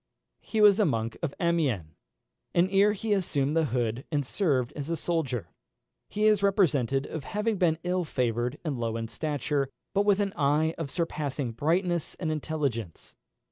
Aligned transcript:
He 0.39 0.61
was 0.61 0.79
a 0.79 0.85
monk 0.85 1.15
of 1.21 1.35
Amiens, 1.39 1.85
and 2.55 2.67
ere 2.71 2.93
he 2.93 3.13
assumed 3.13 3.55
the 3.55 3.65
hood 3.65 4.03
had 4.11 4.25
served 4.25 4.73
as 4.75 4.89
a 4.89 4.97
soldier. 4.97 5.51
He 6.09 6.25
is 6.25 6.41
represented 6.41 7.05
as 7.05 7.23
having 7.23 7.57
been 7.59 7.77
ill 7.83 8.03
favoured 8.03 8.57
and 8.65 8.79
low 8.79 8.97
in 8.97 9.09
stature, 9.09 9.69
but 9.93 10.01
with 10.03 10.19
an 10.19 10.33
eye 10.35 10.73
of 10.79 10.89
surpassing 10.89 11.51
brightness 11.51 12.15
and 12.15 12.31
intelligence. 12.31 13.13